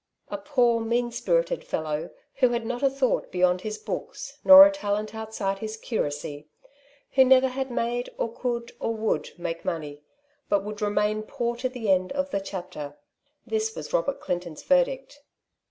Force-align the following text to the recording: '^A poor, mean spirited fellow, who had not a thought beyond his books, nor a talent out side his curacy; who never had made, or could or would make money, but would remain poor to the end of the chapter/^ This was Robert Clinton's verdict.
'^A 0.31 0.43
poor, 0.43 0.79
mean 0.79 1.11
spirited 1.11 1.63
fellow, 1.63 2.09
who 2.37 2.49
had 2.49 2.65
not 2.65 2.81
a 2.81 2.89
thought 2.89 3.31
beyond 3.31 3.61
his 3.61 3.77
books, 3.77 4.39
nor 4.43 4.65
a 4.65 4.71
talent 4.71 5.13
out 5.13 5.31
side 5.31 5.59
his 5.59 5.77
curacy; 5.77 6.47
who 7.11 7.23
never 7.23 7.49
had 7.49 7.69
made, 7.69 8.09
or 8.17 8.33
could 8.33 8.71
or 8.79 8.95
would 8.95 9.29
make 9.37 9.63
money, 9.63 10.01
but 10.49 10.63
would 10.63 10.81
remain 10.81 11.21
poor 11.21 11.55
to 11.55 11.69
the 11.69 11.91
end 11.91 12.11
of 12.13 12.31
the 12.31 12.39
chapter/^ 12.41 12.95
This 13.45 13.75
was 13.75 13.93
Robert 13.93 14.19
Clinton's 14.19 14.63
verdict. 14.63 15.21